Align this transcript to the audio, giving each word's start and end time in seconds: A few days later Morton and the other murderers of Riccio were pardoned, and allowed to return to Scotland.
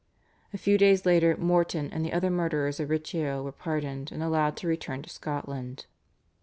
A 0.51 0.57
few 0.57 0.79
days 0.79 1.05
later 1.05 1.37
Morton 1.37 1.91
and 1.93 2.03
the 2.03 2.11
other 2.11 2.31
murderers 2.31 2.79
of 2.79 2.89
Riccio 2.89 3.43
were 3.43 3.51
pardoned, 3.51 4.11
and 4.11 4.23
allowed 4.23 4.57
to 4.57 4.67
return 4.67 5.03
to 5.03 5.09
Scotland. 5.11 5.85